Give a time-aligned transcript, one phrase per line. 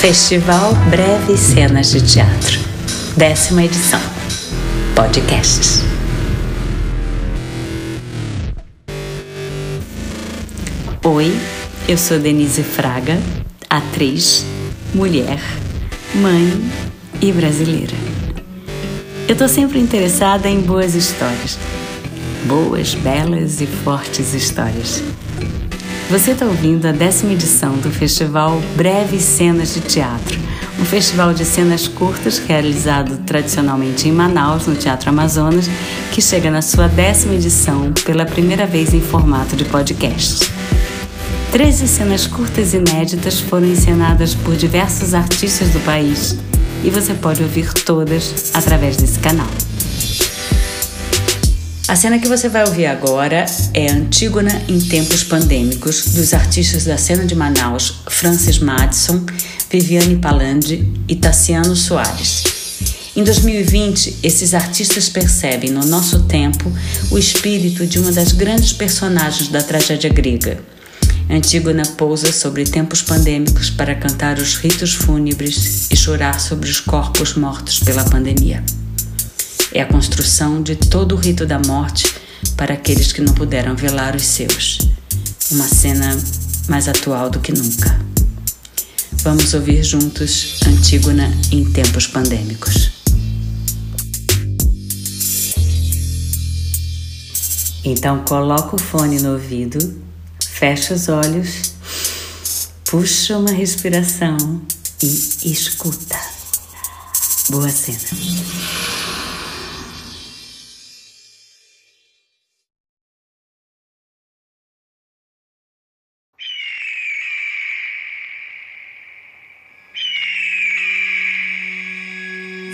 [0.00, 2.58] Festival Breves Cenas de Teatro,
[3.18, 4.00] décima edição.
[4.94, 5.82] Podcasts.
[11.04, 11.38] Oi,
[11.86, 13.20] eu sou Denise Fraga,
[13.68, 14.46] atriz,
[14.94, 15.38] mulher,
[16.14, 16.50] mãe
[17.20, 17.94] e brasileira.
[19.28, 21.58] Eu tô sempre interessada em boas histórias.
[22.46, 25.02] Boas, belas e fortes histórias.
[26.10, 30.40] Você está ouvindo a décima edição do Festival Breves Cenas de Teatro,
[30.80, 35.70] um festival de cenas curtas realizado tradicionalmente em Manaus, no Teatro Amazonas,
[36.10, 40.50] que chega na sua décima edição pela primeira vez em formato de podcast.
[41.52, 46.36] Treze cenas curtas inéditas foram encenadas por diversos artistas do país
[46.82, 49.46] e você pode ouvir todas através desse canal.
[51.90, 56.96] A cena que você vai ouvir agora é Antígona em Tempos Pandêmicos, dos artistas da
[56.96, 59.26] cena de Manaus, Francis Madison,
[59.68, 62.44] Viviane Palandi e Tassiano Soares.
[63.16, 66.72] Em 2020, esses artistas percebem no nosso tempo
[67.10, 70.60] o espírito de uma das grandes personagens da tragédia grega.
[71.28, 77.34] Antígona pousa sobre tempos pandêmicos para cantar os ritos fúnebres e chorar sobre os corpos
[77.34, 78.62] mortos pela pandemia
[79.72, 82.12] é a construção de todo o rito da morte
[82.56, 84.78] para aqueles que não puderam velar os seus.
[85.50, 86.16] Uma cena
[86.68, 88.00] mais atual do que nunca.
[89.22, 92.90] Vamos ouvir juntos Antígona em tempos pandêmicos.
[97.84, 100.02] Então coloca o fone no ouvido,
[100.40, 101.72] fecha os olhos,
[102.84, 104.36] puxa uma respiração
[105.02, 106.18] e escuta.
[107.50, 108.79] Boa cena.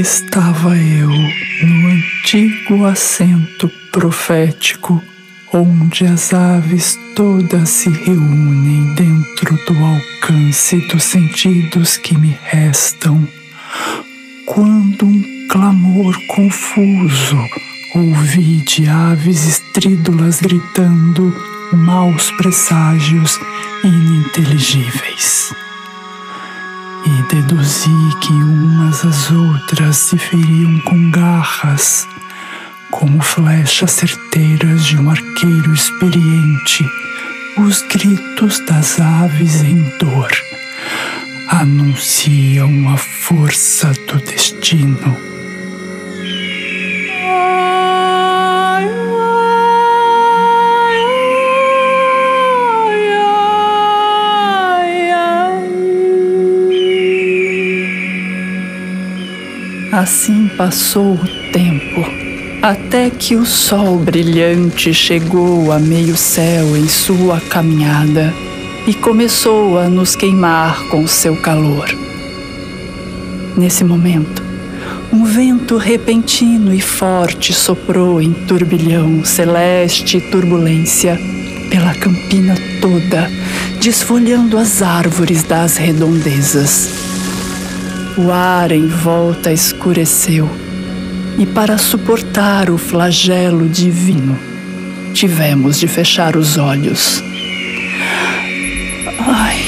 [0.00, 5.02] Estava eu no antigo assento profético,
[5.52, 13.26] onde as aves todas se reúnem dentro do alcance dos sentidos que me restam,
[14.46, 17.38] quando um clamor confuso
[17.96, 21.34] ouvi de aves estrídulas gritando
[21.72, 23.36] maus presságios
[23.82, 25.52] ininteligíveis
[27.08, 32.06] e deduzi que umas às outras se feriam com garras,
[32.90, 36.84] como flechas certeiras de um arqueiro experiente.
[37.56, 40.30] Os gritos das aves em dor
[41.48, 45.27] anunciam a força do destino.
[59.98, 62.06] Assim passou o tempo,
[62.62, 68.32] até que o sol brilhante chegou a meio céu em sua caminhada
[68.86, 71.88] e começou a nos queimar com seu calor.
[73.56, 74.40] Nesse momento,
[75.12, 81.18] um vento repentino e forte soprou em turbilhão, celeste turbulência
[81.70, 83.28] pela campina toda,
[83.80, 87.07] desfolhando as árvores das redondezas.
[88.20, 90.50] O ar em volta escureceu,
[91.38, 94.36] e para suportar o flagelo divino,
[95.14, 97.22] tivemos de fechar os olhos.
[99.24, 99.62] Ai.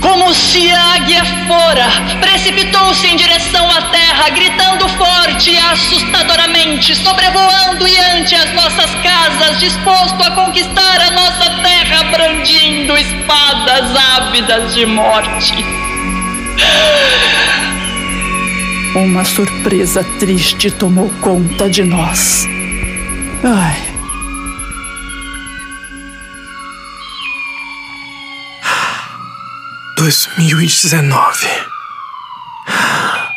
[0.00, 1.86] Como se a águia fora,
[2.20, 9.60] precipitou-se em direção à terra, gritando forte e assustadoramente, sobrevoando e ante as nossas casas,
[9.60, 15.75] disposto a conquistar a nossa terra, brandindo espadas ávidas de morte.
[18.94, 22.46] Uma surpresa triste tomou conta de nós.
[23.44, 23.94] Ai.
[29.96, 31.48] Dois mil e dezenove.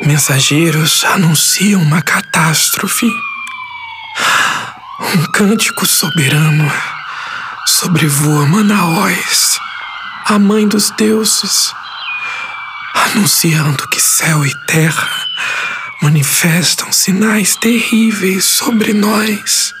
[0.00, 3.10] Mensageiros anunciam uma catástrofe.
[5.14, 6.70] Um cântico soberano
[7.66, 9.58] sobrevoa Manaós,
[10.26, 11.72] a mãe dos deuses
[12.94, 15.26] anunciando que céu e terra
[16.00, 19.74] manifestam sinais terríveis sobre nós.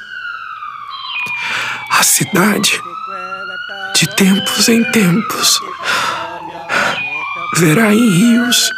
[1.90, 2.80] A cidade,
[3.94, 5.60] de tempos em tempos,
[7.56, 8.70] verá em rios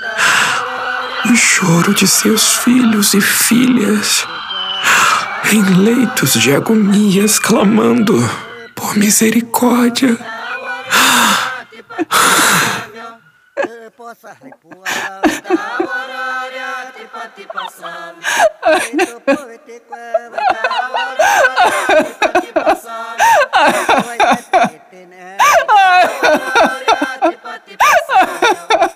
[1.31, 4.27] o choro de seus filhos e filhas,
[5.51, 8.15] em leitos de agonias clamando
[8.75, 10.17] por misericórdia.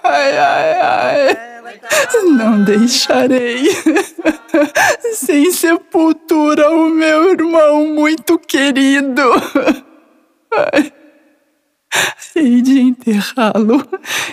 [0.04, 1.36] Ai, ai, ai.
[2.24, 3.68] Não deixarei
[5.12, 9.22] sem sepultura o meu irmão muito querido.
[10.52, 10.92] Ai.
[12.36, 12.80] Hei de
[13.40, 13.88] enterrá-lo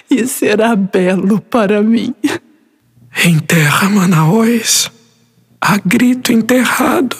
[0.10, 2.14] e será belo para mim.
[3.26, 4.92] Enterra Manaus
[5.62, 7.16] a grito enterrado.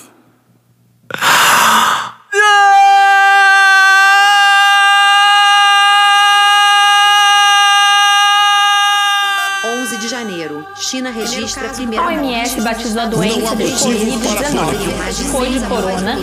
[9.66, 15.50] 11 de janeiro, China registra a primeira A OMS batizou a doença de Covid-19, foi
[15.50, 16.18] de corona,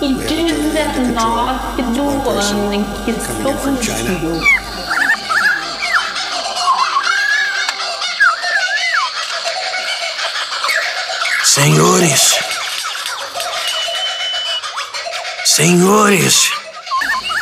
[0.00, 4.67] e 19 do ano em que surgiu.
[11.58, 12.38] Senhores,
[15.44, 16.52] senhores,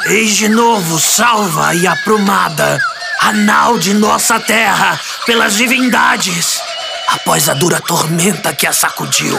[0.06, 2.80] eis de novo salva e aprumada
[3.20, 6.62] a nau de nossa terra pelas divindades,
[7.08, 9.36] após a dura tormenta que a sacudiu.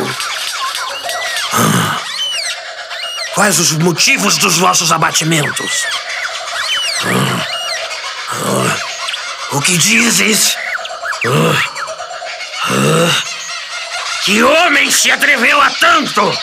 [1.53, 1.97] Ah,
[3.33, 5.87] Quais os motivos dos vossos abatimentos?
[7.03, 7.47] Ah,
[8.29, 8.77] ah,
[9.53, 10.55] O que dizes?
[11.25, 11.63] Ah,
[12.69, 13.26] ah,
[14.27, 16.37] Que homem se atreveu a tanto?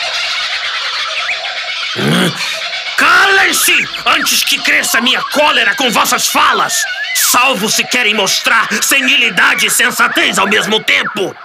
[2.97, 6.83] Calem-se antes que cresça minha cólera com vossas falas,
[7.13, 11.35] salvo se querem mostrar senilidade e sensatez ao mesmo tempo.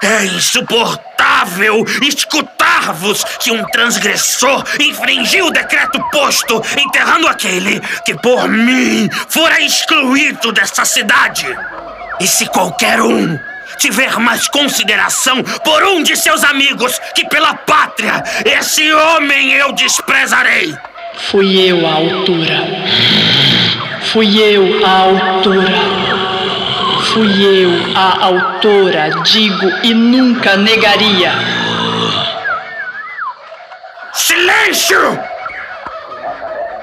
[0.00, 9.10] É insuportável escutar-vos que um transgressor infringiu o decreto posto, enterrando aquele que por mim
[9.28, 11.48] fora excluído dessa cidade.
[12.20, 13.36] E se qualquer um
[13.78, 20.74] tiver mais consideração por um de seus amigos que pela pátria, esse homem eu desprezarei.
[21.30, 22.66] Fui eu a altura.
[24.12, 26.04] Fui eu a altura.
[27.12, 31.32] Fui eu a autora, digo e nunca negaria.
[34.12, 35.18] Silêncio!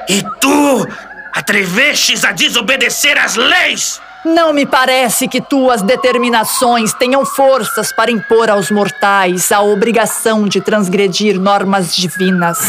[0.07, 0.87] E tu
[1.33, 4.01] atrevestes a desobedecer às leis?
[4.23, 10.61] Não me parece que tuas determinações tenham forças para impor aos mortais a obrigação de
[10.61, 12.59] transgredir normas divinas,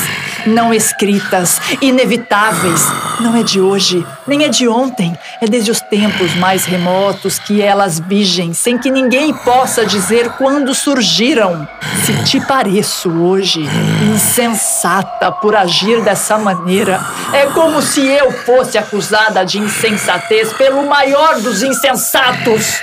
[0.47, 2.83] não escritas, inevitáveis.
[3.21, 7.62] Não é de hoje, nem é de ontem, é desde os tempos mais remotos que
[7.62, 11.67] elas vigem, sem que ninguém possa dizer quando surgiram.
[12.05, 13.69] Se te pareço hoje
[14.12, 17.00] insensata por agir dessa maneira,
[17.33, 22.81] é como se eu fosse acusada de insensatez pelo maior dos insensatos.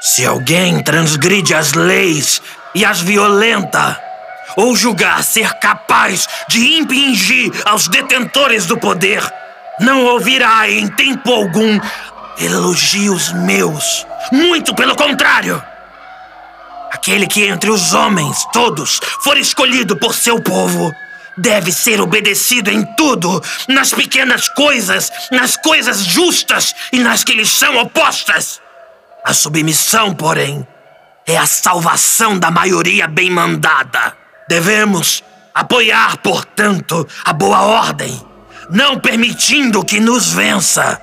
[0.00, 2.42] Se alguém transgride as leis
[2.74, 4.00] e as violenta,
[4.56, 9.22] ou julgar ser capaz de impingir aos detentores do poder,
[9.80, 11.80] não ouvirá em tempo algum
[12.38, 14.06] elogios meus.
[14.30, 15.62] Muito pelo contrário.
[16.90, 20.92] Aquele que entre os homens todos for escolhido por seu povo
[21.36, 27.50] deve ser obedecido em tudo, nas pequenas coisas, nas coisas justas e nas que lhes
[27.50, 28.60] são opostas.
[29.24, 30.66] A submissão, porém,
[31.26, 34.21] é a salvação da maioria bem mandada.
[34.52, 38.20] Devemos apoiar, portanto, a boa ordem,
[38.68, 41.00] não permitindo que nos vença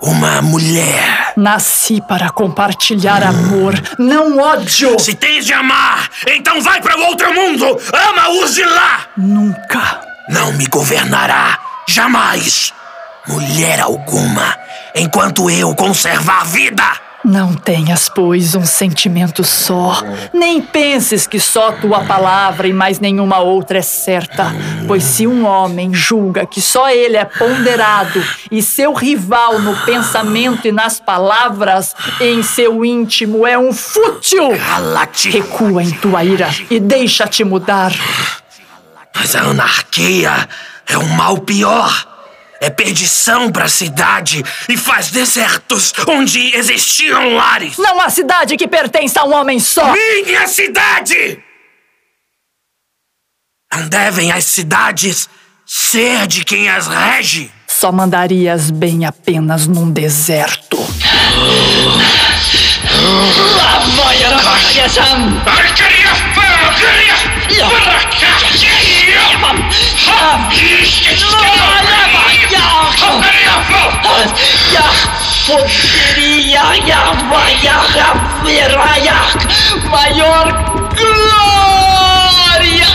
[0.00, 1.34] uma mulher.
[1.36, 4.98] Nasci para compartilhar amor, não ódio.
[4.98, 7.78] Se tens de amar, então vai para o outro mundo!
[7.92, 9.00] Ama-os de lá!
[9.18, 10.00] Nunca.
[10.30, 12.72] Não me governará, jamais!
[13.28, 14.56] Mulher alguma,
[14.94, 16.90] enquanto eu conservar vida!
[17.24, 20.02] Não tenhas, pois, um sentimento só.
[20.32, 24.52] Nem penses que só tua palavra e mais nenhuma outra é certa.
[24.88, 30.66] Pois se um homem julga que só ele é ponderado e seu rival no pensamento
[30.66, 34.50] e nas palavras, em seu íntimo é um fútil.
[35.30, 37.92] Recua em tua ira e deixa-te mudar.
[39.14, 40.48] Mas a anarquia
[40.86, 42.11] é um mal pior.
[42.62, 47.76] É perdição para a cidade e faz desertos onde existiam lares.
[47.76, 49.92] Não há cidade que pertença a um homem só.
[49.92, 51.42] Minha cidade!
[53.74, 55.28] Não devem as cidades
[55.66, 57.50] ser de quem as rege?
[57.66, 60.78] Só mandarias bem apenas num deserto.
[75.46, 76.62] Poderia
[79.90, 80.52] maior
[80.94, 82.86] glória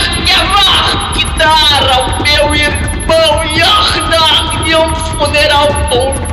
[1.14, 6.28] que dar ao meu irmão Yarnak de um funeral tão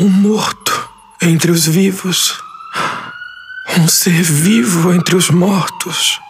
[0.00, 0.88] Um morto
[1.22, 2.38] entre os vivos,
[3.78, 6.20] um ser vivo entre os mortos.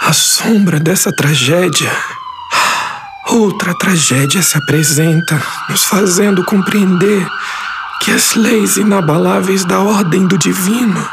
[0.00, 1.90] A sombra dessa tragédia
[3.32, 7.26] Outra tragédia se apresenta, nos fazendo compreender
[8.00, 11.08] que as leis inabaláveis da ordem do divino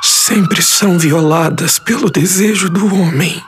[0.00, 3.42] sempre são violadas pelo desejo do homem.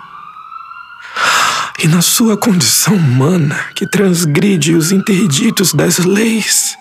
[1.78, 6.76] E na sua condição humana, que transgride os interditos das leis,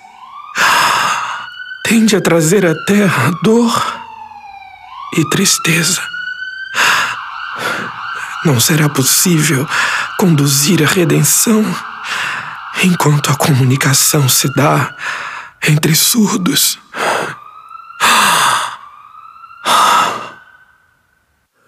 [1.84, 4.04] tende a trazer à terra dor
[5.18, 6.02] e tristeza.
[8.46, 9.68] Não será possível
[10.18, 11.64] conduzir a redenção
[12.84, 14.96] enquanto a comunicação se dá
[15.68, 16.80] entre surdos.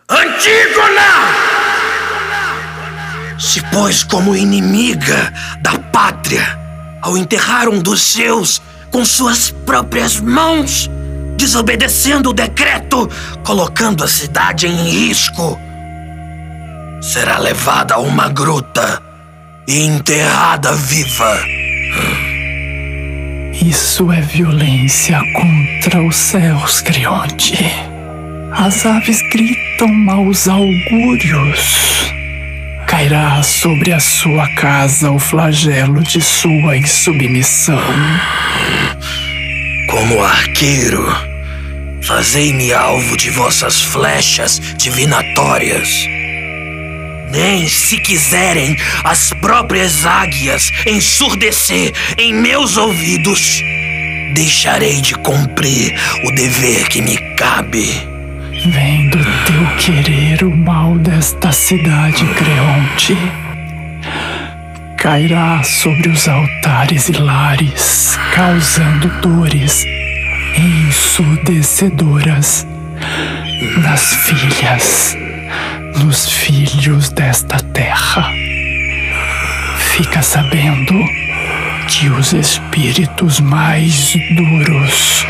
[0.10, 1.36] Antígona!
[3.38, 6.60] Se pôs como inimiga da pátria
[7.02, 8.62] ao enterrar um dos seus
[8.96, 10.90] com suas próprias mãos,
[11.36, 13.10] desobedecendo o decreto,
[13.44, 15.60] colocando a cidade em risco
[17.02, 19.04] será levada a uma gruta
[19.68, 21.38] e enterrada viva.
[23.54, 27.58] Isso é violência contra os céus, Crionte.
[28.54, 32.15] As aves gritam maus augúrios.
[32.88, 37.82] Cairá sobre a sua casa o flagelo de sua insubmissão.
[39.90, 41.06] Como arqueiro,
[42.02, 46.08] fazei-me alvo de vossas flechas divinatórias
[47.36, 53.62] nem se quiserem as próprias águias ensurdecer em meus ouvidos,
[54.34, 58.15] deixarei de cumprir o dever que me cabe.
[58.68, 63.16] Vem do teu querer o mal desta cidade, Creonte.
[64.98, 69.86] Cairá sobre os altares e lares, causando dores
[70.58, 72.66] ensurdecedoras
[73.84, 75.16] nas filhas
[75.98, 78.32] nos filhos desta terra.
[79.78, 80.96] Fica sabendo
[81.88, 85.24] que os espíritos mais duros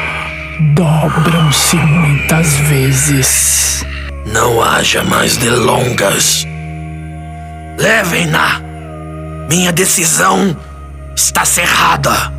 [0.59, 3.85] dobram-se muitas vezes.
[4.25, 6.45] Não haja mais delongas.
[7.77, 8.61] Levem-na.
[9.49, 10.55] Minha decisão
[11.15, 12.34] está cerrada.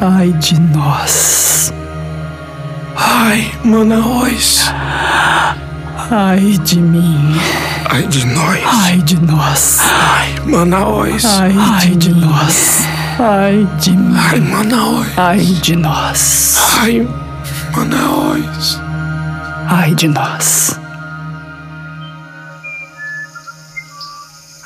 [0.00, 1.72] Ai de nós,
[2.96, 4.70] ai, Manaus,
[6.10, 7.40] ai de mim,
[7.90, 12.80] ai de nós, ai de nós, ai, Manaus, ai, ai de, de nós,
[13.18, 17.08] ai de mim, ai, Manaus, ai de nós, ai,
[17.76, 18.80] Manaus.
[19.72, 20.76] Ai de nós.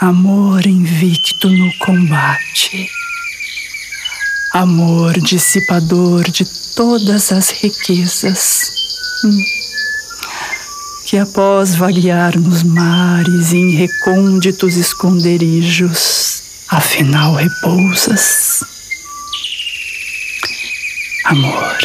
[0.00, 2.88] Amor invicto no combate.
[4.54, 8.70] Amor dissipador de todas as riquezas.
[9.24, 9.44] Hum.
[11.04, 18.64] Que após vaguear nos mares e em recônditos esconderijos, afinal repousas.
[21.26, 21.78] Amor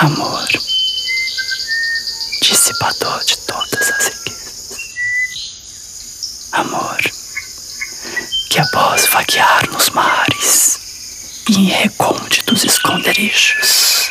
[0.00, 0.48] amor,
[2.42, 4.78] dissipador de todas as riquezas.
[6.52, 6.98] Amor,
[8.60, 14.10] após vaguear nos mares e em recônditos esconderijos,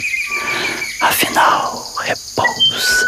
[1.02, 3.08] afinal repousa.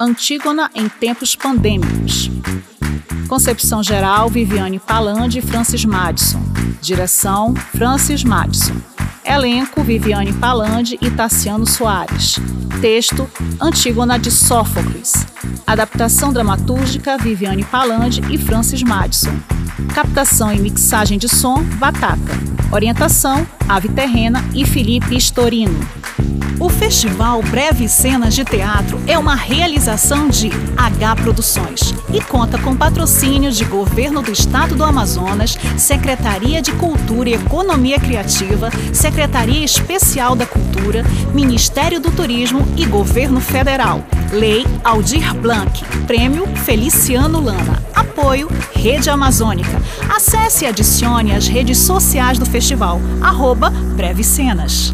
[0.00, 2.30] Antígona em tempos pandêmicos.
[3.28, 6.40] Concepção geral Viviane Palande e Francis Madison.
[6.80, 8.74] Direção Francis Madison.
[9.24, 12.38] Elenco: Viviane Palande e Tassiano Soares.
[12.80, 13.28] Texto:
[13.60, 15.26] Antígona de Sófocles.
[15.66, 19.36] Adaptação dramatúrgica: Viviane Palande e Francis Madison.
[19.94, 22.32] Captação e mixagem de som: Batata.
[22.72, 25.78] Orientação: Ave Terrena e Felipe Storino.
[26.60, 32.76] O Festival Breve Cenas de Teatro é uma realização de H Produções e conta com
[32.76, 40.34] patrocínios de Governo do Estado do Amazonas, Secretaria de Cultura e Economia Criativa, Secretaria Especial
[40.34, 44.02] da Cultura, Ministério do Turismo e Governo Federal.
[44.32, 45.84] Lei Aldir Blanc.
[46.08, 47.80] Prêmio Feliciano Lana.
[47.94, 49.80] Apoio Rede Amazônica.
[50.08, 53.00] Acesse e adicione as redes sociais do festival.
[53.22, 54.92] Arroba Breve Cenas.